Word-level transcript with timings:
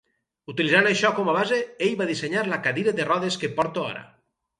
Utilitzant 0.51 0.87
això 0.91 1.11
com 1.19 1.29
a 1.33 1.35
base, 1.35 1.59
ell 1.87 1.93
va 1.99 2.07
dissenyar 2.11 2.45
la 2.53 2.59
cadira 2.69 2.95
de 3.01 3.07
rodes 3.11 3.39
que 3.45 3.51
porta 3.61 3.85
ara. 3.91 4.03